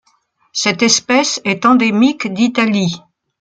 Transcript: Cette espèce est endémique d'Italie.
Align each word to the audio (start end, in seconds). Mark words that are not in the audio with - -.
Cette 0.51 0.81
espèce 0.81 1.39
est 1.45 1.63
endémique 1.63 2.33
d'Italie. 2.33 2.99